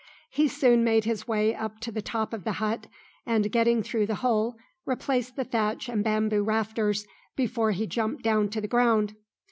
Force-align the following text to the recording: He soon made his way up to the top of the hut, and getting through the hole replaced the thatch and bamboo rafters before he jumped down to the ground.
He 0.31 0.47
soon 0.47 0.83
made 0.83 1.03
his 1.05 1.27
way 1.27 1.53
up 1.53 1.79
to 1.81 1.91
the 1.91 2.01
top 2.01 2.33
of 2.33 2.43
the 2.43 2.53
hut, 2.53 2.87
and 3.23 3.51
getting 3.51 3.83
through 3.83 4.07
the 4.07 4.15
hole 4.25 4.55
replaced 4.83 5.35
the 5.35 5.43
thatch 5.43 5.87
and 5.87 6.03
bamboo 6.03 6.41
rafters 6.43 7.05
before 7.37 7.69
he 7.69 7.85
jumped 7.85 8.23
down 8.23 8.49
to 8.49 8.61
the 8.61 8.67
ground. 8.67 9.13